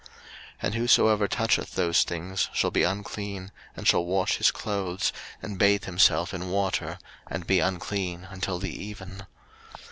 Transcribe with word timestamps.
03:015:027 0.01 0.09
And 0.63 0.73
whosoever 0.73 1.27
toucheth 1.27 1.75
those 1.75 2.01
things 2.03 2.49
shall 2.53 2.71
be 2.71 2.81
unclean, 2.81 3.51
and 3.77 3.87
shall 3.87 4.03
wash 4.03 4.37
his 4.37 4.49
clothes, 4.49 5.13
and 5.43 5.59
bathe 5.59 5.83
himself 5.85 6.33
in 6.33 6.49
water, 6.49 6.97
and 7.29 7.45
be 7.45 7.59
unclean 7.59 8.27
until 8.31 8.57
the 8.57 8.75
even. 8.83 9.27